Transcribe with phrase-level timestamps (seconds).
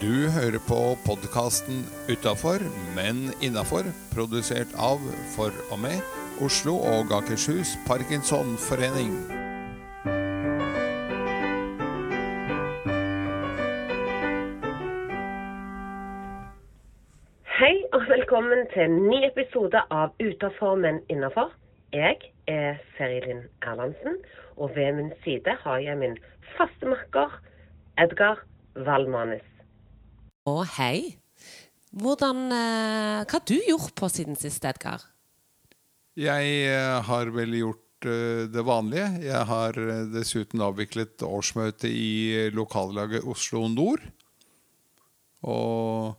[0.00, 1.76] Du hører på podkasten
[2.08, 2.60] 'Utafor,
[2.98, 3.16] men
[3.46, 5.00] innafor', produsert av,
[5.34, 5.98] for og med,
[6.46, 9.12] Oslo og Akershus Parkinsonforening.
[17.58, 21.52] Hei og velkommen til en ny episode av Utafor, men innafor.
[21.92, 22.16] Jeg
[22.48, 24.16] er Serilin Erlandsen,
[24.56, 26.18] og ved min side har jeg min
[26.56, 27.40] faste makker
[27.98, 28.36] Edgar
[28.74, 29.59] Valmanes.
[30.50, 31.16] Og hei.
[31.90, 35.02] Hvordan, eh, hva har du gjort på siden sist, Edgar?
[36.18, 39.08] Jeg eh, har vel gjort eh, det vanlige.
[39.24, 44.02] Jeg har eh, dessuten avviklet årsmøte i lokallaget Oslo Nord.
[45.46, 46.16] Og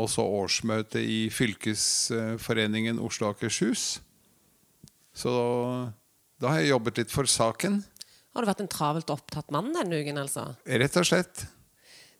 [0.00, 4.00] også årsmøte i fylkesforeningen Oslo og Akershus.
[5.12, 5.32] Så
[6.40, 7.82] da har jeg jobbet litt for saken,
[8.32, 10.46] Har du vært en travelt opptatt mann denne uken, altså?
[10.64, 11.44] rett og slett.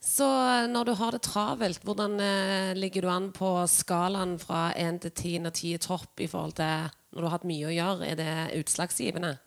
[0.03, 0.27] Så
[0.67, 5.13] når du har det travelt, hvordan eh, ligger du an på skalaen fra 1 til
[5.13, 8.09] 10 når 10 er topp i forhold til når du har hatt mye å gjøre?
[8.11, 9.37] Er det utslagsgivende?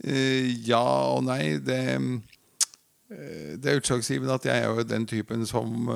[0.00, 0.80] Eh, ja
[1.12, 1.58] og nei.
[1.60, 5.92] Det, eh, det er utslagsgivende at jeg er jo den typen som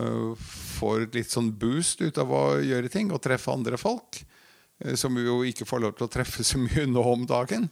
[0.77, 4.21] får litt sånn boost ut av å gjøre ting og treffe andre folk.
[4.95, 7.65] Som vi jo ikke får lov til å treffe så mye nå om dagen.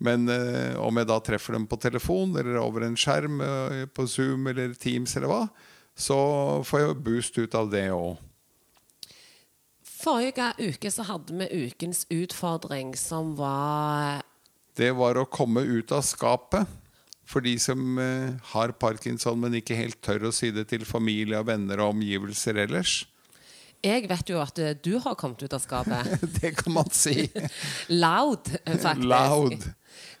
[0.00, 4.06] Men eh, om jeg da treffer dem på telefon eller over en skjerm, eh, på
[4.08, 5.44] Zoom eller Teams eller hva,
[5.92, 6.18] så
[6.64, 8.16] får jeg boost ut av det òg.
[10.00, 14.22] Forrige uke så hadde vi ukens utfordring, som var
[14.76, 16.64] Det var å komme ut av skapet.
[17.28, 21.38] For de som eh, har parkinson, men ikke helt tør å si det til familie,
[21.38, 23.04] og venner og omgivelser ellers.
[23.80, 26.16] Jeg vet jo at eh, du har kommet ut av skapet.
[26.40, 27.24] Det kan man si.
[28.04, 29.06] Loud, faktisk.
[29.08, 29.68] Loud.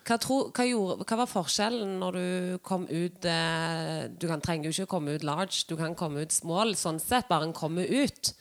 [0.06, 4.70] Hva, tro, hva, gjorde, hva var forskjellen når du kom ut eh, Du kan, trenger
[4.70, 7.56] jo ikke å komme ut large, du kan komme ut small, sånn sett, bare en
[7.56, 8.32] kommer ut.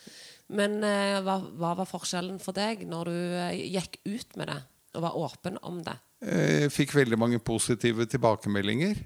[0.50, 4.60] Men eh, hva, hva var forskjellen for deg når du eh, gikk ut med det
[4.98, 5.94] og var åpen om det?
[6.26, 8.98] Jeg fikk veldig mange positive tilbakemeldinger.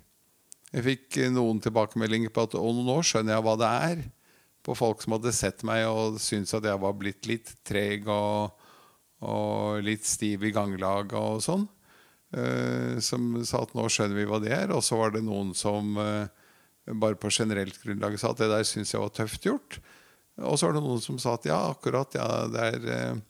[0.74, 4.06] Jeg fikk eh, noen tilbakemeldinger på at å, nå skjønner jeg hva det er.
[4.64, 8.54] På folk som hadde sett meg og syntes at jeg var blitt litt treg og,
[9.28, 11.68] og litt stiv i ganglaget og sånn.
[12.34, 14.72] Uh, som sa at nå skjønner vi hva det er.
[14.74, 16.26] Og så var det noen som uh,
[16.88, 19.78] bare på generelt grunnlag sa at det der syns jeg var tøft gjort.
[20.42, 23.22] Og så var det noen som sa at ja, akkurat, ja, det er uh,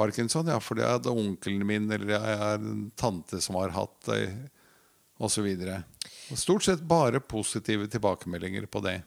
[0.00, 3.96] parkinson, ja, for det er onkelen min, eller jeg er en tante som har hatt
[4.08, 4.24] det,
[5.20, 5.46] osv.
[6.36, 9.00] Stort sett bare positive tilbakemeldinger på det.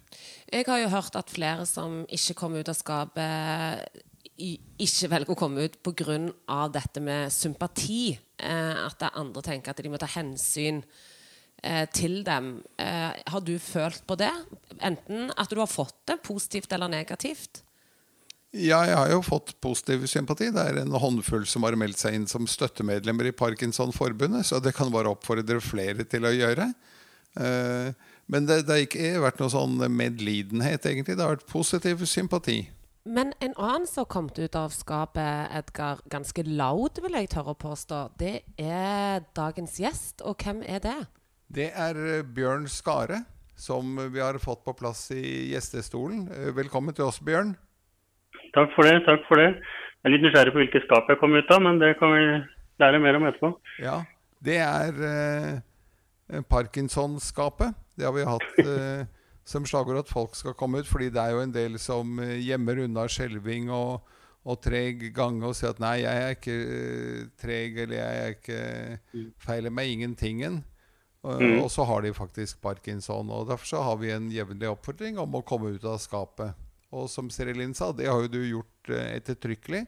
[0.51, 4.03] Jeg har jo hørt at flere som ikke kommer ut av skapet,
[4.37, 6.67] ikke velger å komme ut pga.
[6.69, 8.17] dette med sympati.
[8.37, 10.83] Eh, at det andre tenker at de må ta hensyn
[11.63, 12.63] eh, til dem.
[12.77, 14.31] Eh, har du følt på det?
[14.81, 17.63] Enten at du har fått det, positivt eller negativt?
[18.53, 20.51] Ja, jeg har jo fått positiv sympati.
[20.53, 24.75] Det er en håndfull som har meldt seg inn som støttemedlemmer i Parkinsonforbundet, så det
[24.77, 26.67] kan bare oppfordre flere til å gjøre.
[27.41, 27.89] Eh,
[28.29, 31.17] Men det, det har ikke vært noe sånn medlidenhet, egentlig.
[31.17, 32.59] Det har vært positiv sympati.
[33.03, 37.51] Men en annen som har kommet ut av skapet, Edgar, ganske loud, vil jeg tørre
[37.51, 40.23] å påstå, det er dagens gjest.
[40.23, 40.95] Og hvem er det?
[41.51, 43.23] Det er eh, Bjørn Skare,
[43.59, 46.29] som vi har fått på plass i gjestestolen.
[46.31, 47.57] Eh, Velkommen til oss, Bjørn.
[48.53, 49.01] Takk for det.
[49.07, 49.49] takk for det.
[50.03, 52.23] Jeg er litt nysgjerrig på hvilket skap jeg kom ut av, men det kan vi
[52.83, 53.51] lære mer om etterpå.
[53.81, 54.01] Ja,
[54.43, 57.73] det er eh, Parkinson-skapet.
[57.97, 59.05] Det har vi hatt eh,
[59.47, 62.39] som slagord at folk skal komme ut, fordi det er jo en del som eh,
[62.43, 64.03] gjemmer unna skjelving og,
[64.43, 68.37] og treg gange og sier at nei, jeg er ikke eh, treg, eller jeg er
[68.37, 70.61] ikke feiler meg ingentingen.
[71.23, 71.61] Mm.
[71.63, 73.29] og så har de faktisk parkinson.
[73.31, 76.51] og Derfor så har vi en jevnlig oppfordring om å komme ut av skapet.
[76.93, 79.83] Og som Serilin sa, det har jo du gjort eh, ettertrykkelig.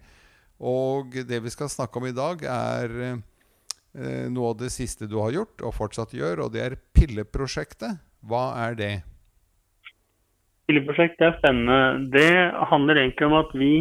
[0.65, 5.19] Og det vi skal snakke om i dag, er eh, noe av det siste du
[5.21, 7.99] har gjort, og fortsatt gjør, og det er pilleprosjektet.
[8.25, 8.93] Hva er det?
[10.65, 12.09] Pilleprosjekt er spennende.
[12.15, 12.31] Det
[12.71, 13.73] handler egentlig om at vi,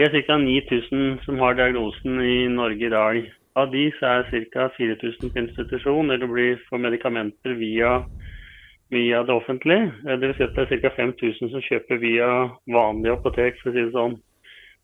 [0.00, 0.40] det er ca.
[0.42, 3.20] 9000 som har diagnosen i Norge i dag.
[3.60, 4.66] Av de er ca.
[4.74, 8.00] 4000 på institusjon eller blir for medikamenter via,
[8.90, 9.92] via det offentlige.
[10.06, 10.94] Eh, Det vil si at det er ca.
[10.96, 12.30] 5000 som kjøper via
[12.66, 14.18] vanlige apotek, for å si det sånn.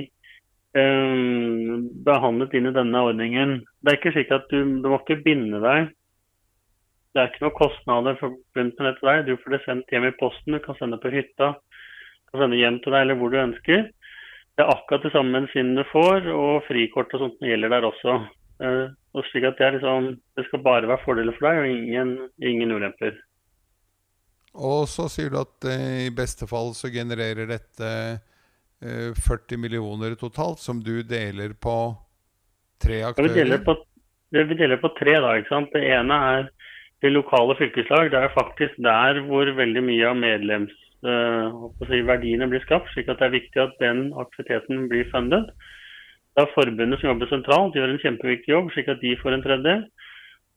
[0.77, 1.73] eh,
[2.07, 3.59] behandlet inn i denne ordningen.
[3.81, 5.93] Det er ikke slik at du, du må ikke binde deg
[7.13, 9.27] det er ikke noen kostnader forbundet med dette deg.
[9.27, 12.61] Du får det sendt hjem i posten, du kan sende på hytta, du kan sende
[12.61, 13.91] hjem til deg eller hvor du ønsker.
[14.53, 18.17] Det er akkurat de samme medisinene du får, og frikort og sånt gjelder der også.
[18.63, 21.67] Uh, og slik at det, er liksom, det skal bare være fordeler for deg, og
[21.69, 22.11] ingen,
[22.41, 23.13] ingen ulemper.
[24.53, 27.89] Og så sier du at uh, i beste fall så genererer dette
[28.83, 31.97] eh, 40 millioner totalt, som du deler på
[32.83, 33.29] tre aktører?
[33.29, 33.73] Ja, vi deler på,
[34.37, 35.31] vi deler på tre, da.
[35.39, 35.71] ikke sant?
[35.75, 36.43] Det ene er
[37.03, 38.05] det lokale fylkeslag.
[38.13, 42.89] Det er faktisk der hvor veldig mye av medlemsverdiene uh, blir skapt.
[42.95, 45.47] slik at det er viktig at den aktiviteten blir fundet.
[46.33, 49.45] Det er forbundet som jobber sentralt, gjør en kjempeviktig jobb, slik at de får en
[49.45, 49.83] tredjedel.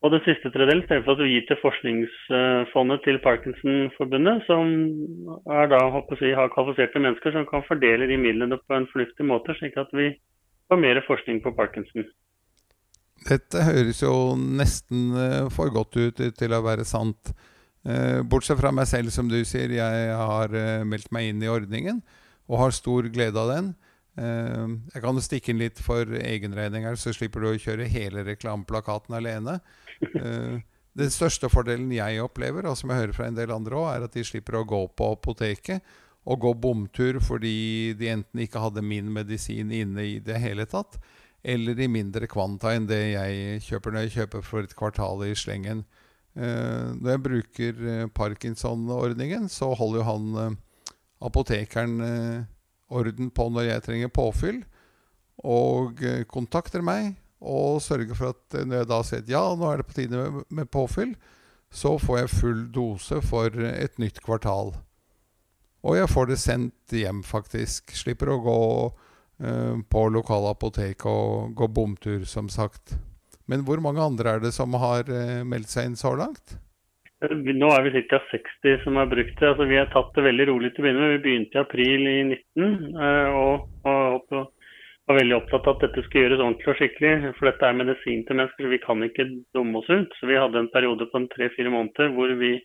[0.06, 4.70] Og den siste tredjedelen for at vi gir til Forskningsfondet til Parkinson-forbundet, som
[5.58, 5.80] er da,
[6.20, 9.90] si, har kvalifiserte mennesker som kan fordele de midlene på en fornuftig måte, slik at
[9.98, 10.12] vi
[10.70, 12.06] får mer forskning på Parkinson.
[13.26, 17.34] Dette høres jo nesten uh, for godt ut til å være sant.
[17.86, 19.74] Uh, bortsett fra meg selv, som du sier.
[19.74, 22.04] Jeg har uh, meldt meg inn i ordningen
[22.46, 23.74] og har stor glede av den.
[24.16, 29.18] Jeg kan stikke inn litt for egenregning her, så slipper du å kjøre hele reklameplakaten
[29.18, 29.58] alene.
[30.96, 34.06] den største fordelen jeg opplever, og som jeg hører fra en del andre òg, er
[34.08, 35.84] at de slipper å gå på apoteket
[36.26, 40.98] og gå bomtur fordi de enten ikke hadde min medisin inne i det hele tatt,
[41.46, 45.36] eller i mindre kvanta enn det jeg kjøper når jeg kjøper for et kvartal i
[45.38, 45.84] slengen.
[46.36, 50.56] Eh, når jeg bruker eh, Parkinson-ordningen, så holder jo han eh,
[51.26, 51.94] apotekeren
[52.94, 54.64] orden på når jeg trenger påfyll,
[55.46, 56.02] og
[56.32, 59.88] kontakter meg og sørger for at når jeg da sier at ja, nå er det
[59.90, 61.16] på tide med, påfyll,
[61.70, 64.72] så får jeg full dose for et nytt kvartal.
[65.86, 67.92] Og jeg får det sendt hjem, faktisk.
[68.00, 68.62] Slipper å gå
[69.38, 72.96] Eh, på lokale apotek og gå bomtur, som sagt.
[73.52, 76.56] Men hvor mange andre er det som har eh, meldt seg inn så langt?
[77.32, 78.20] Nå er vi ca.
[78.32, 79.48] 60 som har brukt det.
[79.48, 81.14] Altså, vi har tatt det veldig rolig til å begynne med.
[81.16, 84.52] Vi begynte i april i 19 eh, og, og,
[85.06, 87.34] var veldig opptatt av at dette skulle gjøres ordentlig og skikkelig.
[87.38, 90.16] For dette er medisin til mennesker, vi kan ikke dumme oss ut.
[90.20, 92.56] Så vi hadde en periode på tre-fire måneder hvor vi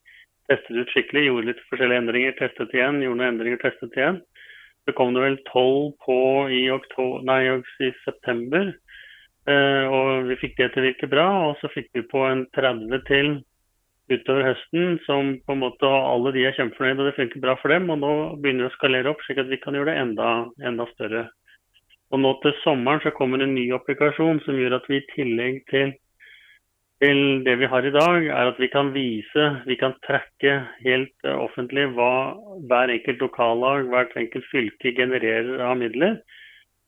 [0.50, 4.22] testet ut skikkelig, gjorde litt forskjellige endringer, testet igjen, gjorde noen endringer, testet igjen.
[4.88, 6.16] Så kom det vel tolv på
[6.50, 7.42] i, oktober, nei,
[7.84, 8.72] i september.
[9.48, 11.28] Eh, og vi fikk det til å virke bra.
[11.50, 13.34] Og så fikk vi på en 30 til
[14.10, 17.72] utover høsten som på en måte alle de er kjempefornøyde, og det funker bra for
[17.72, 17.88] dem.
[17.94, 18.12] Og nå
[18.42, 20.30] begynner vi å skalere opp, slik at vi kan gjøre det enda,
[20.66, 21.24] enda større.
[22.10, 25.60] Og nå til sommeren så kommer en ny applikasjon som gjør at vi i tillegg
[25.70, 25.94] til
[27.00, 31.24] til det vi har i dag, er at vi kan vise, vi kan trekke helt
[31.24, 32.36] uh, offentlig hva
[32.68, 36.18] hver enkelt lokallag, hvert enkelt fylke genererer av midler.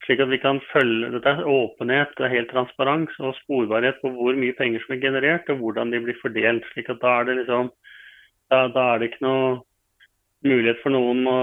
[0.02, 4.38] Slik at vi kan følge Dette er åpenhet, er helt transparens og sporbarhet på hvor
[4.38, 6.66] mye penger som er generert og hvordan de blir fordelt.
[6.73, 7.71] slik at Da er det liksom,
[8.50, 9.47] da, da er det ikke noe
[10.42, 11.38] mulighet for noen å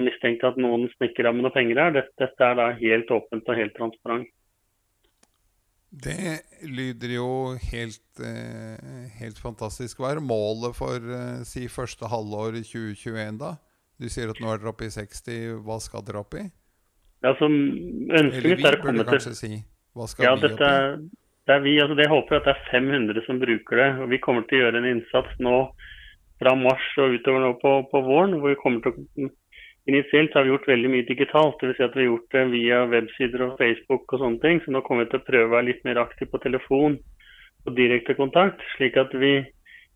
[0.00, 1.94] mistenke at noen snikker av med noe penger her.
[1.98, 4.34] Dette, dette er da helt åpent og helt transparent.
[5.88, 7.28] Det lyder jo
[7.70, 10.00] helt, eh, helt fantastisk.
[10.00, 13.54] Hva er målet for eh, si første halvår 2021, da?
[13.98, 15.62] Du sier at nå er dere oppe i 60.
[15.64, 16.44] Hva skal dere opp i?
[17.24, 17.54] Ja, som
[18.06, 19.54] mitt er å komme til si.
[20.22, 20.60] Ja, vi opp?
[21.48, 23.88] Det er vi, altså det håper jeg at det er 500 som bruker det.
[24.02, 25.56] og Vi kommer til å gjøre en innsats nå
[26.38, 28.36] fra mars og utover nå på, på våren.
[28.42, 29.30] hvor vi kommer til å
[29.88, 31.60] initielt har vi gjort veldig mye digitalt.
[31.62, 31.78] Dvs.
[31.78, 34.60] Si at vi har gjort det via websider og Facebook og sånne ting.
[34.64, 36.98] Så nå kommer vi til å prøve å være litt mer aktiv på telefon
[37.64, 38.60] og direkte kontakt.
[38.76, 39.32] Slik at vi,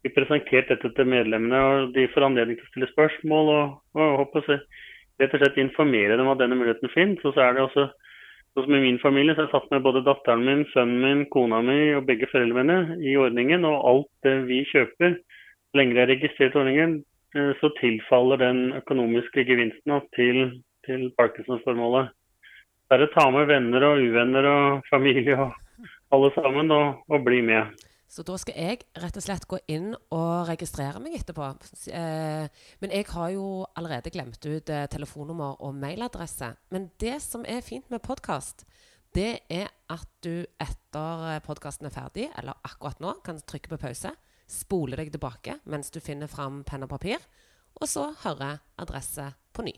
[0.02, 4.17] vi presenterte dette til medlemmene, og de får anledning til å stille spørsmål og, og
[4.23, 4.49] håper
[5.21, 7.23] rett og slett informere dem at denne muligheten finnes.
[7.26, 7.90] Og så er det også
[8.52, 11.21] Sånn som I min familie så har jeg tatt med både datteren min, sønnen min,
[11.33, 13.64] kona mi og begge foreldrene i ordningen.
[13.64, 16.99] Og alt det vi kjøper, så lenge det er registrert i ordningen,
[17.33, 20.42] eh, så tilfaller den økonomiske gevinsten til,
[20.85, 22.12] til Parkinson-formålet.
[22.92, 25.57] Bare ta med venner og uvenner og familie og
[26.12, 27.73] alle sammen og, og bli med.
[28.12, 31.47] Så da skal jeg rett og slett gå inn og registrere meg etterpå.
[31.97, 36.50] Eh, men jeg har jo allerede glemt ut eh, telefonnummer og mailadresse.
[36.76, 38.66] Men det som er fint med podkast,
[39.16, 43.81] det er at du etter eh, podkasten er ferdig, eller akkurat nå, kan trykke på
[43.87, 44.12] pause,
[44.45, 47.25] spole deg tilbake mens du finner fram penn og papir,
[47.81, 49.73] og så høre adresse på ny.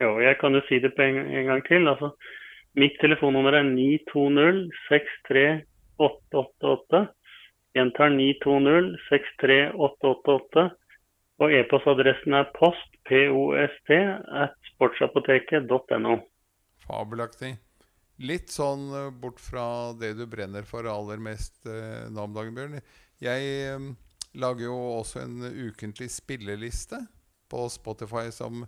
[0.00, 1.92] Jo, jeg kan jo si det på en, en gang til.
[1.92, 2.14] Altså,
[2.80, 5.48] mitt telefonnummer er 920 63
[5.96, 7.06] 888.
[7.76, 10.66] Gjentar 920 63888.
[11.36, 13.98] Og e-postadressen er post, post,
[14.40, 16.16] at sportsapoteket.no.
[16.86, 17.56] Fabelaktig.
[18.16, 22.56] Litt sånn eh, bort fra det du brenner for aller mest eh, nå om dagen,
[22.56, 22.80] Bjørn.
[23.20, 23.90] Jeg eh,
[24.40, 27.02] lager jo også en ukentlig spilleliste
[27.52, 28.64] på Spotify som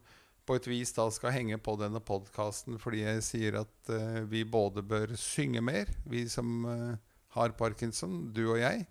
[0.49, 4.47] på et vis da skal henge på denne podkasten, fordi jeg sier at eh, vi
[4.49, 8.87] både bør synge mer, vi som eh, har parkinson, du og jeg,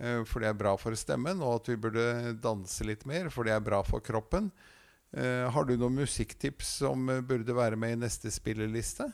[0.00, 3.48] eh, for det er bra for stemmen, og at vi burde danse litt mer, for
[3.48, 4.52] det er bra for kroppen.
[5.12, 9.10] Eh, har du noen musikktips som burde være med i neste spilleliste?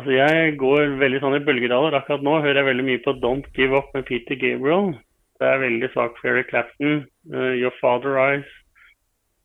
[0.00, 1.92] Altså jeg går veldig sånn i bølgedaler.
[1.98, 4.94] Akkurat nå hører jeg veldig mye på 'Don't Give Up' med Peter Gabriel.
[5.36, 7.04] Det er veldig svakt for Eric Clapton.
[7.28, 8.54] Uh, 'Your Father Eyes'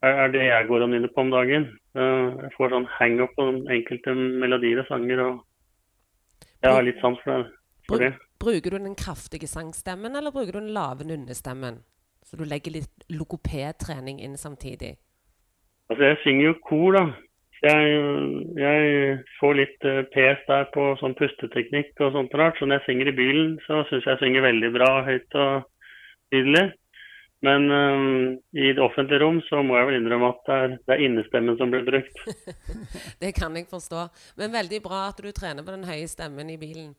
[0.01, 1.67] er, det jeg går og nynner på om dagen.
[1.91, 5.19] Uh, jeg får sånn hang-up på enkelte melodier og sanger.
[5.27, 5.43] og
[6.65, 7.49] jeg har litt sans for,
[7.87, 8.13] for det.
[8.41, 11.83] Bruker du den kraftige sangstemmen, eller bruker du den lave nunnestemmen?
[12.25, 14.95] Så du legger litt logopedtrening inn samtidig?
[15.91, 17.05] Altså, jeg synger jo kor, da.
[17.65, 17.91] Jeg,
[18.59, 22.57] jeg får litt uh, pes der på sånn pusteteknikk og sånt rart.
[22.59, 25.69] Så når jeg synger i bilen, så syns jeg jeg synger veldig bra høyt og
[26.33, 26.65] tydelig.
[27.43, 30.93] Men um, i det offentlige rom så må jeg vel innrømme at det er, det
[30.95, 32.21] er innestemmen som blir brukt.
[33.21, 34.05] det kan jeg forstå.
[34.39, 36.93] Men veldig bra at du trener på den høye stemmen i bilen.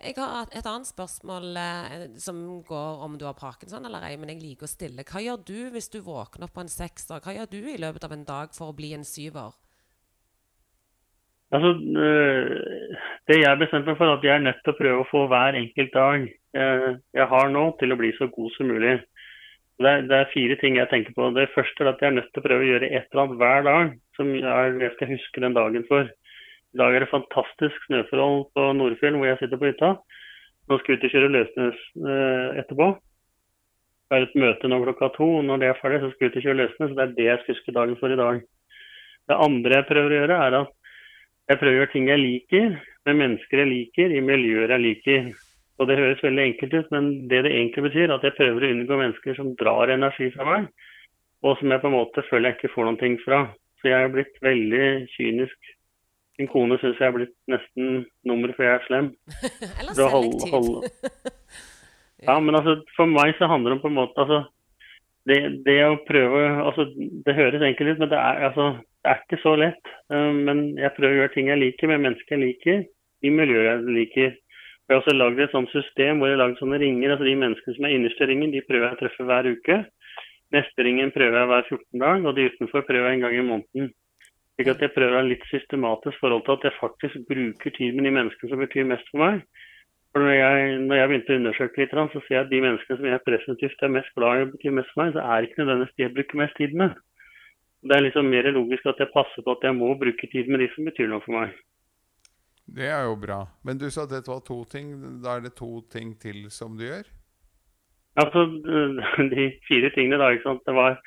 [0.00, 4.32] Jeg har et annet spørsmål eh, som går om du har parkinson eller ei, men
[4.34, 5.06] jeg liker å stille.
[5.08, 7.24] Hva gjør du hvis du våkner opp på en sekser?
[7.24, 9.56] Hva gjør du i løpet av en dag for å bli en syver?
[11.50, 11.72] Altså,
[12.04, 12.96] øh,
[13.26, 15.24] Det jeg bestemte meg for, er at jeg er nødt til å prøve å få
[15.30, 18.96] hver enkelt dag jeg, jeg har nå, til å bli så god som mulig.
[19.80, 21.30] Det er, det er, fire ting jeg tenker på.
[21.32, 23.38] Det første er at jeg er nødt til å prøve å gjøre et eller annet
[23.40, 26.10] hver dag som jeg skal huske den dagen for.
[26.70, 29.94] I dag er det fantastisk snøforhold på Nordfjell hvor jeg sitter på hytta.
[30.68, 32.90] Nå skal jeg ut og kjøre løssnøs eh, etterpå.
[34.10, 35.30] Det er et møte nå klokka to.
[35.48, 36.90] Når det er ferdig, så skal jeg ut og kjøre løssnø.
[36.90, 38.44] Så det er det jeg skal huske dagen for i dag.
[39.30, 40.76] Det andre jeg prøver å gjøre, er at
[41.50, 42.74] jeg prøver å gjøre ting jeg liker,
[43.08, 45.30] med mennesker jeg liker, i miljøer jeg liker.
[45.80, 48.66] Og Det høres veldig enkelt ut, men det det egentlig betyr, er at jeg prøver
[48.66, 50.66] å unngå mennesker som drar energi fra meg,
[51.40, 53.46] og som jeg på en måte føler jeg ikke får noen ting fra.
[53.80, 55.70] Så jeg er blitt veldig kynisk.
[56.36, 59.08] Min kone syns jeg er blitt nesten nummer for jeg er slem.
[59.80, 60.52] Eller selektiv.
[60.52, 60.92] Holde,
[62.28, 64.42] ja, men altså, for meg så handler det om på en måte altså,
[65.28, 68.70] det, det, å prøve altså, Det høres enkelt ut, men det er, altså,
[69.00, 69.92] det er ikke så lett.
[70.12, 72.86] Uh, men jeg prøver å gjøre ting jeg liker, med mennesker jeg liker,
[73.24, 74.39] i miljøet jeg liker.
[74.90, 77.12] Jeg har også lagd et sånt system hvor jeg har lagd sånne ringer.
[77.14, 79.76] altså De menneskene som er innerst ringen, de prøver jeg å treffe hver uke.
[80.50, 83.44] Neste ringen prøver jeg hver 14 dag, og de utenfor prøver jeg en gang i
[83.52, 83.92] måneden.
[84.58, 87.94] Slik at jeg prøver å ha litt systematisk forhold til at jeg faktisk bruker tid
[87.94, 89.46] med de menneskene som betyr mest for meg.
[90.10, 92.98] For når jeg, når jeg begynte å undersøke litt, så ser jeg at de menneskene
[92.98, 95.62] som jeg presentivt er mest glad i og betyr mest for meg, så er ikke
[95.62, 96.98] nødvendigvis de jeg bruker mest tid med.
[97.86, 100.66] Det er liksom mer logisk at jeg passer på at jeg må bruke tid med
[100.66, 101.54] de som betyr noe for meg.
[102.76, 103.40] Det er jo bra.
[103.66, 104.92] Men du sa dette var to ting.
[105.22, 107.08] Da er det to ting til som du gjør?
[108.20, 108.46] Altså,
[109.34, 110.66] De fire tingene da, ikke sant?
[110.66, 111.00] det var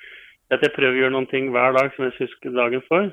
[0.51, 3.09] at jeg prøver å gjøre noen ting hver dag som jeg husker dagen for.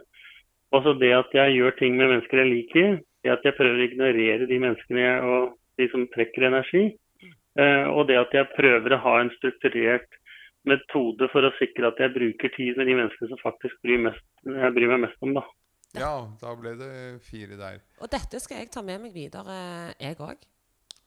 [0.74, 2.98] Og så det at jeg gjør ting med mennesker jeg liker.
[3.24, 6.84] Det at jeg prøver å ignorere de menneskene jeg, og de som trekker energi.
[7.58, 10.10] Eh, og det at jeg prøver å ha en strukturert
[10.68, 14.22] metode for å sikre at jeg bruker tid med de menneskene som faktisk bryr, mest,
[14.44, 15.34] jeg bryr meg mest om.
[15.38, 15.44] da.
[15.98, 16.92] Ja, da ble det
[17.26, 17.80] fire der.
[18.00, 19.56] Og dette skal jeg ta med meg videre,
[19.98, 20.46] jeg òg.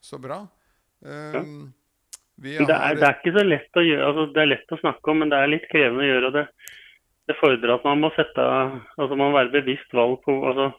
[0.04, 0.42] Så bra.
[1.04, 1.72] Um,
[2.40, 4.06] det, er, det, er, ikke så lett å gjøre.
[4.10, 6.44] Altså, det er lett å snakke om, men det er litt krevende å gjøre det.
[7.30, 10.72] det fordrer at man må sette Altså man må være bevisst valg på altså,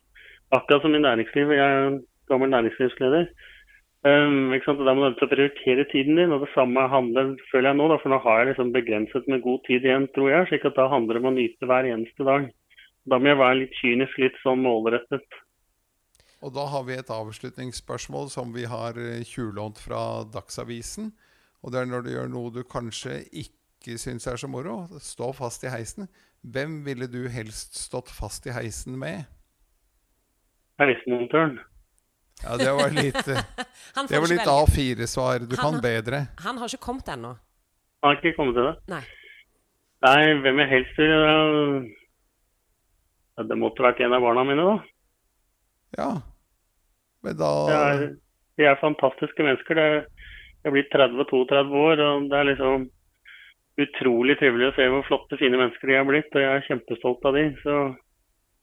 [0.53, 1.57] Akkurat som i næringslivet.
[1.57, 3.29] Jeg er en gammel næringslivsleder.
[4.05, 4.83] Um, ikke sant?
[4.85, 6.33] Da må du prioritere tiden din.
[6.35, 9.41] og Det samme handler føler jeg nå, da, for nå har jeg liksom begrenset med
[9.41, 10.51] god tid igjen, tror jeg.
[10.51, 12.45] slik at da handler det om å nyte hver eneste dag.
[13.05, 15.25] Da må jeg være litt kynisk, litt sånn målrettet.
[16.45, 21.11] Og da har vi et avslutningsspørsmål som vi har eh, tjuvlånt fra Dagsavisen.
[21.65, 25.31] Og det er når du gjør noe du kanskje ikke syns er så moro, stå
[25.37, 26.09] fast i heisen.
[26.45, 29.23] Hvem ville du helst stått fast i heisen med?
[30.81, 31.59] Heismontøren.
[32.43, 33.41] Ja, det var litt, eh,
[33.95, 34.49] Han får det var litt.
[34.51, 35.45] A4-svar.
[35.49, 36.25] Du Han- kan bedre.
[36.45, 37.35] Han har ikke kommet ennå.
[38.03, 38.75] Har ikke kommet til det.
[38.91, 39.01] Nei.
[40.05, 41.13] Nei, hvem jeg helst vil
[43.35, 44.75] Det måtte vært en av barna mine, da.
[45.97, 46.09] Ja.
[47.25, 48.03] Men da Det er,
[48.59, 49.75] de er fantastiske mennesker.
[49.75, 49.97] Det er,
[50.63, 52.85] jeg er blitt 30-32 år, og det er liksom
[53.83, 56.31] utrolig trivelig å se hvor flotte, fine mennesker de er blitt.
[56.31, 57.45] Og jeg er kjempestolt av de.
[57.63, 57.75] Så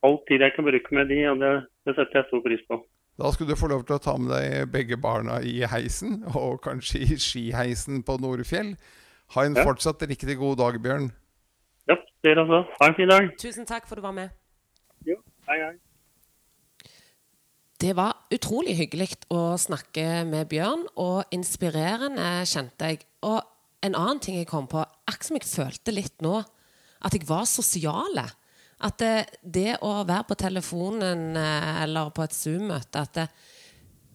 [0.09, 1.53] all tid jeg kan bruke med de, og det,
[1.87, 2.81] det setter jeg stor pris på.
[3.21, 6.63] Da skulle du få lov til å ta med deg begge barna i heisen, og
[6.65, 8.73] kanskje i skiheisen på Norefjell.
[9.37, 9.65] Ha en Ja.
[9.69, 11.11] fortsatt riktig god dag, Bjørn.
[11.89, 12.63] Ja, dere også.
[12.81, 13.29] Ha en fin dag.
[13.41, 14.31] Tusen takk for at du var med.
[15.49, 15.73] Hei, hei.
[17.83, 23.01] Det var utrolig hyggelig å snakke med Bjørn, og inspirerende, kjente jeg.
[23.27, 23.41] Og
[23.83, 26.37] en annen ting jeg kom på, akkurat som jeg følte litt nå,
[27.03, 28.29] at jeg var sosiale.
[28.87, 33.27] At det, det å være på telefonen eh, eller på et Zoom-møte, at det,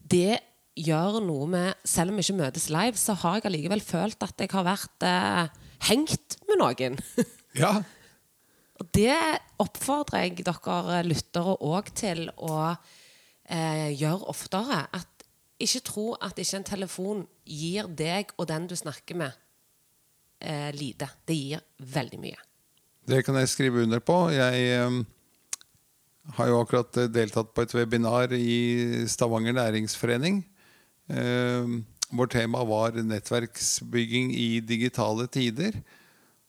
[0.08, 0.40] det
[0.78, 4.44] gjør noe med Selv om vi ikke møtes live, så har jeg allikevel følt at
[4.44, 5.60] jeg har vært eh,
[5.92, 7.02] hengt med noen.
[7.58, 7.80] Ja.
[8.78, 9.18] Og det
[9.62, 14.84] oppfordrer jeg dere lyttere òg til å eh, gjøre oftere.
[14.94, 15.26] At
[15.64, 19.34] ikke tro at ikke en telefon gir deg og den du snakker med,
[20.40, 21.10] eh, lite.
[21.26, 22.42] Det gir veldig mye.
[23.08, 24.30] Det kan jeg skrive under på.
[24.36, 25.02] Jeg eh,
[26.38, 30.44] har jo akkurat eh, deltatt på et webinar i Stavanger næringsforening.
[31.10, 31.78] Eh,
[32.12, 35.80] hvor tema var nettverksbygging i digitale tider.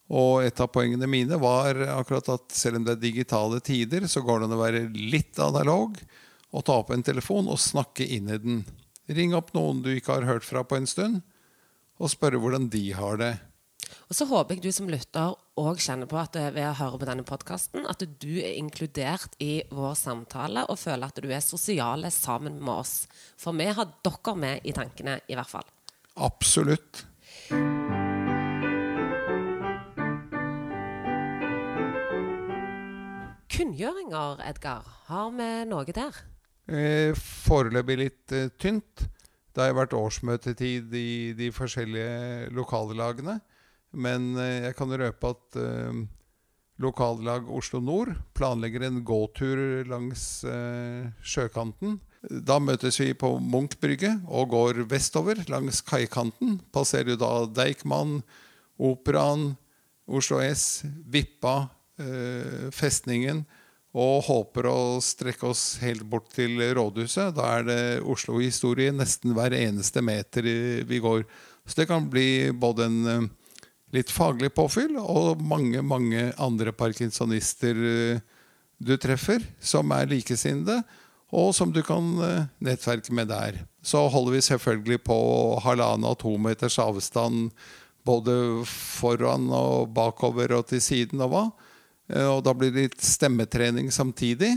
[0.08, 4.22] Og et av poengene mine var akkurat at selv om det er digitale tider, så
[4.24, 5.98] går det an å være litt analog
[6.48, 8.62] og ta opp en telefon og snakke inn i den.
[9.12, 11.20] Ring opp noen du ikke har hørt fra på en stund,
[12.00, 13.34] og spørre hvordan de har det.
[14.08, 17.08] Og så håper jeg du som lytter òg kjenner på at ved å høre på
[17.08, 22.12] denne podkasten, at du er inkludert i vår samtale og føler at du er sosiale
[22.14, 22.94] sammen med oss.
[23.40, 25.68] For vi har dere med i tankene, i hvert fall.
[26.16, 27.04] Absolutt.
[33.58, 34.84] Kunngjøringer, Edgar.
[35.08, 36.14] Har vi noe der?
[36.70, 39.08] Eh, foreløpig litt eh, tynt.
[39.50, 43.40] Det har vært årsmøtetid i de forskjellige lokallagene.
[43.98, 45.58] Men eh, jeg kan røpe at
[46.78, 50.44] lokallag Oslo Nord planlegger en gåtur langs
[51.26, 51.96] sjøkanten.
[52.30, 56.60] Da møtes vi på Munch brygge og går vestover langs kaikanten.
[56.70, 58.20] Passerer da Deichman,
[58.78, 59.56] Operaen,
[60.06, 61.72] Oslo S, Vippa,
[62.74, 63.42] Festningen.
[63.98, 67.32] Og håper å strekke oss helt bort til rådhuset.
[67.34, 70.46] Da er det Oslo-historie nesten hver eneste meter
[70.86, 71.24] vi går.
[71.68, 73.26] Så det kan bli både en eh,
[73.96, 78.22] litt faglig påfyll og mange, mange andre parkinsonister eh,
[78.78, 80.80] du treffer, som er likesinnede,
[81.34, 83.60] og som du kan eh, nettverke med der.
[83.84, 85.18] Så holder vi selvfølgelig på
[85.64, 87.50] halvannen og to meters avstand
[88.08, 88.32] både
[88.68, 91.44] foran og bakover og til siden og hva.
[92.08, 94.56] Eh, Og da blir det litt stemmetrening samtidig.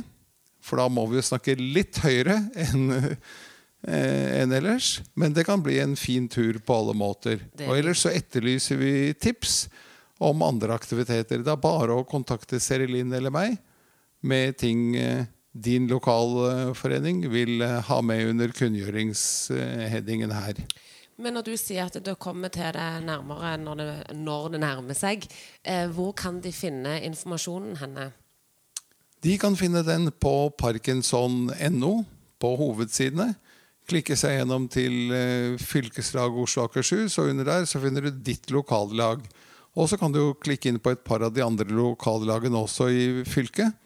[0.61, 2.37] For da må vi jo snakke litt høyere
[2.67, 4.99] enn eh, enn ellers.
[5.17, 7.41] Men det kan bli en fin tur på alle måter.
[7.65, 9.65] Og ellers så etterlyser vi tips
[10.21, 11.41] om andre aktiviteter.
[11.41, 13.57] Det er bare å kontakte Serilin eller meg
[14.21, 20.61] med ting eh, din lokalforening vil ha med under kunngjøringsheadingen her.
[21.21, 24.97] Men når du sier at det kommer til det nærmere når det, når det nærmer
[24.97, 25.27] seg,
[25.63, 28.09] eh, hvor kan de finne informasjonen henne?
[29.21, 31.93] De kan finne den på parkinson.no
[32.41, 33.35] på hovedsidene.
[33.89, 38.17] Klikke seg gjennom til eh, fylkeslag Oslo og Akershus, og under der så finner du
[38.25, 39.21] ditt lokallag.
[39.77, 43.05] Og så kan du klikke inn på et par av de andre lokallagene også i
[43.29, 43.77] fylket.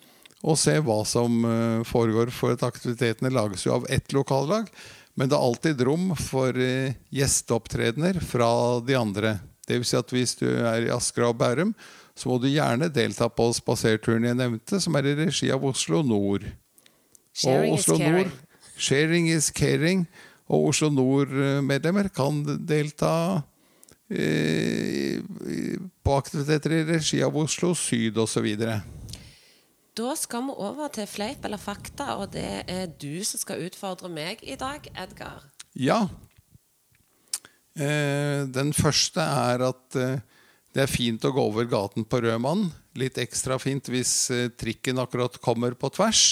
[0.45, 4.69] Og se hva som eh, foregår, for at aktivitetene lages jo av ett lokallag.
[5.15, 8.49] Men det er alltid rom for eh, gjesteopptredener fra
[8.83, 9.37] de andre.
[9.65, 11.71] Det vil si at hvis du er i Asker og Bærum,
[12.15, 16.03] så må du gjerne delta på spaserturen jeg nevnte, som er i regi av Oslo
[16.05, 16.45] Nord.
[17.35, 18.13] Sharing og is caring.
[18.15, 18.31] Nord,
[18.77, 20.05] sharing is caring.
[20.45, 23.41] Og Oslo Nord-medlemmer kan delta
[24.13, 25.17] eh,
[26.05, 28.51] på aktiviteter i regi av Oslo Syd osv.
[29.95, 34.09] Da skal vi over til fleip eller fakta, og det er du som skal utfordre
[34.11, 35.45] meg i dag, Edgar.
[35.71, 36.01] Ja.
[37.79, 40.19] Eh, den første er at eh,
[40.75, 42.67] det er fint å gå over gaten på Rødmann.
[42.99, 46.25] Litt ekstra fint hvis eh, trikken akkurat kommer på tvers.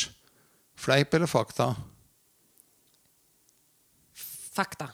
[0.76, 1.72] Fleip eller fakta?
[4.54, 4.90] Fakta.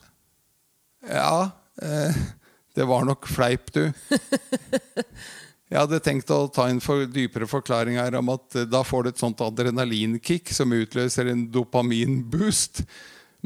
[1.09, 1.49] Ja,
[1.81, 2.21] eh,
[2.77, 3.87] det var nok fleip, du.
[5.69, 9.05] Jeg hadde tenkt å ta en for dypere forklaring her om at eh, da får
[9.05, 12.83] du et sånt adrenalinkick som utløser en dopaminboost.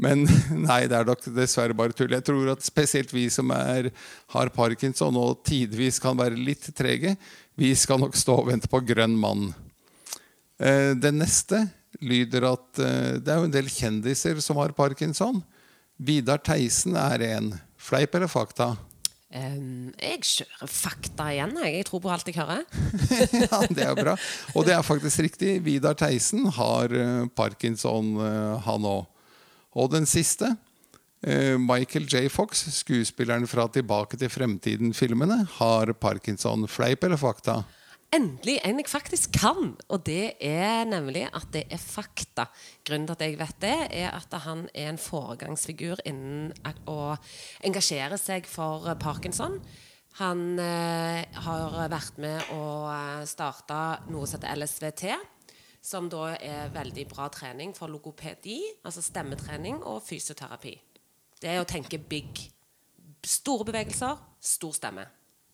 [0.00, 0.24] Men
[0.68, 2.14] nei, det er nok dessverre bare tull.
[2.16, 3.90] Jeg tror at spesielt vi som er,
[4.32, 7.14] har parkinson og tidvis kan være litt trege,
[7.60, 9.52] vi skal nok stå og vente på grønn mann.
[10.58, 11.58] Den det neste
[12.00, 15.42] lyder at eh, det er jo en del kjendiser som har parkinson.
[15.96, 17.52] Vidar Theisen er en.
[17.78, 18.74] Fleip eller fakta?
[19.34, 21.56] Um, jeg kjører fakta igjen.
[21.64, 22.62] Jeg, jeg tror på alt jeg hører.
[23.44, 24.14] ja, Det er bra.
[24.54, 25.56] Og det er faktisk riktig.
[25.66, 29.08] Vidar Theisen har uh, parkinson, uh, han òg.
[29.74, 30.52] Og den siste.
[31.26, 32.28] Uh, Michael J.
[32.30, 36.68] Fox, skuespilleren fra Tilbake til fremtiden-filmene, har parkinson.
[36.70, 37.64] Fleip eller fakta?
[38.14, 39.72] Endelig en jeg faktisk kan.
[39.88, 42.46] Og det er nemlig at det er fakta.
[42.86, 46.52] Grunnen til at jeg vet det, er at han er en foregangsfigur innen
[46.90, 47.16] å
[47.66, 49.58] engasjere seg for parkinson.
[50.20, 52.64] Han eh, har vært med å
[53.26, 53.80] starte
[54.14, 55.06] noe som heter LSVT.
[55.84, 60.72] Som da er veldig bra trening for logopedi, altså stemmetrening og fysioterapi.
[61.42, 62.40] Det er å tenke big.
[63.24, 65.04] Store bevegelser, stor stemme.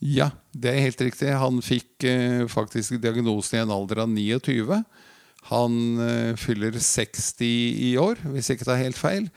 [0.00, 1.28] Ja, det er helt riktig.
[1.36, 4.80] Han fikk eh, faktisk diagnosen i en alder av 29.
[5.50, 7.44] Han eh, fyller 60
[7.90, 9.28] i år, hvis ikke det er helt feil.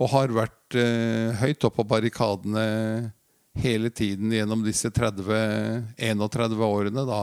[0.00, 2.66] Og har vært eh, høyt oppe på barrikadene
[3.60, 7.06] hele tiden gjennom disse 30-31 årene.
[7.06, 7.22] Da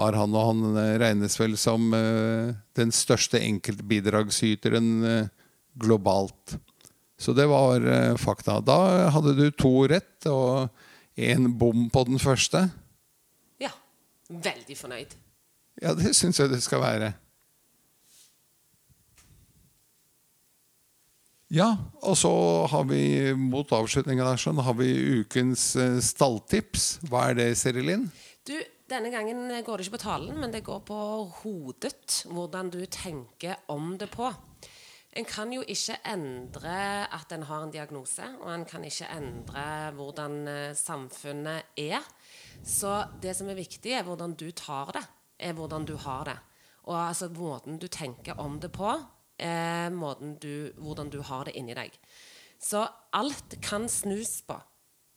[0.00, 5.32] har han, og han eh, regnes vel som eh, den største enkeltbidragsyteren eh,
[5.80, 6.56] globalt.
[7.20, 7.84] Så det var
[8.16, 8.62] fakta.
[8.64, 10.24] Da hadde du to rett.
[10.24, 10.70] og
[11.16, 12.68] en bom på den første.
[13.60, 13.72] Ja.
[14.28, 15.16] Veldig fornøyd.
[15.82, 17.12] Ja, det syns jeg det skal være.
[21.50, 21.72] Ja,
[22.06, 22.30] og så
[22.70, 27.00] har vi mot avslutninga der sånn, har vi ukens eh, stalltips.
[27.10, 28.04] Hva er det, Serilin?
[28.46, 28.54] Du,
[28.90, 31.00] denne gangen går det ikke på talen, men det går på
[31.40, 32.20] hodet.
[32.30, 34.30] Hvordan du tenker om det på.
[35.18, 36.74] En kan jo ikke endre
[37.10, 39.64] at en har en diagnose, og en kan ikke endre
[39.96, 42.04] hvordan eh, samfunnet er.
[42.62, 42.92] Så
[43.22, 45.02] det som er viktig, er hvordan du tar det,
[45.38, 46.36] er hvordan du har det.
[46.86, 48.92] Og altså måten du tenker om det på,
[49.40, 49.90] er
[50.42, 51.90] du, hvordan du har det inni deg.
[52.60, 54.60] Så alt kan snus på.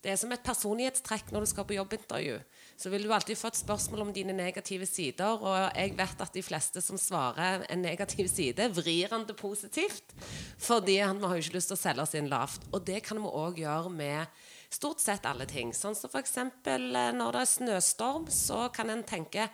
[0.04, 2.40] Det er som et personlighetstrekk når du skal på jobbintervju
[2.84, 5.40] så vil du alltid få et spørsmål om dine negative sider.
[5.40, 10.12] Og jeg vet at de fleste som svarer en negativ side, vrir han det positivt.
[10.60, 12.68] Fordi han har jo ikke lyst til å selge sin lavt.
[12.74, 14.44] Og det kan vi òg gjøre med
[14.74, 15.72] stort sett alle ting.
[15.72, 16.36] Sånn som f.eks.
[16.44, 16.82] Eh,
[17.16, 19.48] når det er snøstorm, så kan en tenke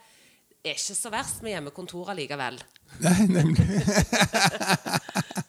[0.60, 2.58] er ikke så verst med hjemmekontor likevel.
[3.06, 3.64] Nei, nemlig.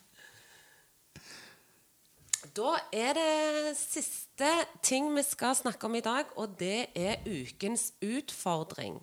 [2.60, 4.48] Da er det siste
[4.84, 9.00] ting vi skal snakke om i dag, og det er ukens utfordring.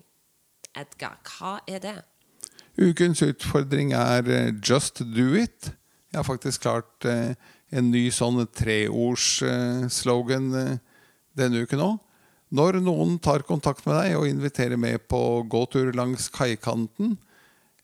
[0.78, 2.06] Edgar, hva er det?
[2.78, 5.74] Ukens utfordring er uh, 'just do it'.
[6.12, 7.34] Jeg har faktisk klart uh,
[7.72, 10.78] en ny sånn treords-slogan uh,
[11.34, 11.98] denne uken òg.
[12.54, 17.18] Når noen tar kontakt med deg og inviterer med på gåtur langs kaikanten,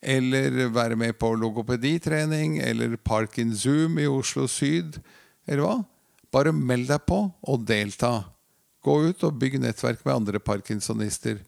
[0.03, 5.03] eller være med på logopeditrening eller Park in Zoom i Oslo syd,
[5.47, 5.79] eller hva?
[6.35, 8.17] Bare meld deg på og delta.
[8.85, 11.39] Gå ut og bygg nettverk med andre parkinsonister.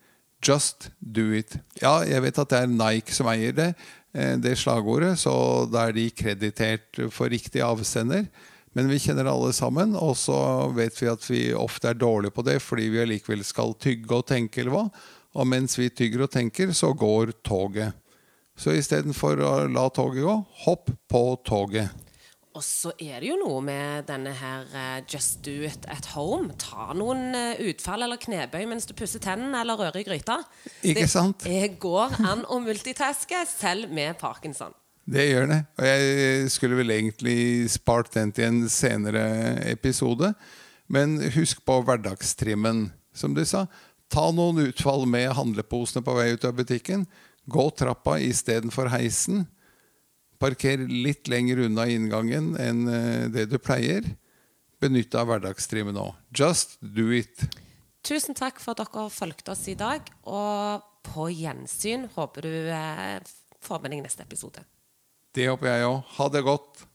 [0.45, 1.57] Just do it.
[1.81, 3.71] Ja, jeg vet at det er Nike som eier det,
[4.15, 8.29] eh, det slagordet, så da er de kreditert for riktig avsender.
[8.77, 10.37] Men vi kjenner alle sammen, og så
[10.77, 14.27] vet vi at vi ofte er dårlige på det fordi vi allikevel skal tygge og
[14.29, 14.83] tenke, eller hva.
[15.37, 17.97] Og mens vi tygger og tenker, så går toget.
[18.57, 22.06] Så istedenfor å la toget gå, hopp på toget.
[22.57, 26.55] Og så er det jo noe med denne her uh, just do it at home.
[26.57, 30.38] Ta noen uh, utfall eller knebøy mens du pusser tennene eller rører i gryta.
[30.81, 31.45] Ikke det sant?
[31.45, 34.73] Det går an å multitaske selv med parkinson.
[35.07, 35.59] Det gjør det.
[35.77, 37.40] Og jeg skulle vel egentlig
[37.71, 39.27] spart den til en senere
[39.69, 40.33] episode.
[40.90, 43.66] Men husk på hverdagstrimmen, som du sa.
[44.11, 47.05] Ta noen utfall med handleposene på vei ut av butikken.
[47.47, 49.45] Gå trappa istedenfor heisen.
[50.40, 54.07] Parker litt lenger unna inngangen enn eh, det du pleier.
[54.83, 56.11] Benytt deg av hverdagstrimmet nå.
[56.37, 57.46] Just do it.
[58.07, 62.07] Tusen takk for at dere fulgte oss i dag, og på gjensyn.
[62.14, 63.16] Håper du eh,
[63.64, 64.62] får med deg neste episode.
[65.35, 66.05] Det håper jeg òg.
[66.18, 66.87] Ha det godt.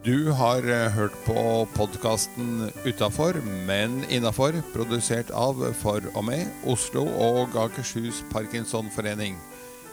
[0.00, 1.42] Du har eh, hørt på
[1.76, 3.36] podkasten Utafor,
[3.68, 9.36] men innafor, produsert av For og med Oslo og Akershus Parkinsonforening.